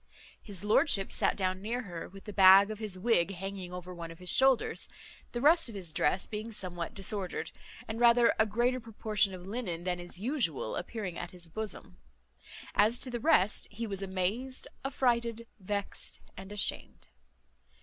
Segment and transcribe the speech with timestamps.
[0.41, 4.09] His lordship sat down near her, with the bag of his wig hanging over one
[4.09, 4.89] of his shoulders,
[5.31, 7.51] the rest of his dress being somewhat disordered,
[7.87, 11.97] and rather a greater proportion of linen than is usual appearing at his bosom.
[12.73, 17.09] As to the rest, he was amazed, affrighted, vexed, and ashamed.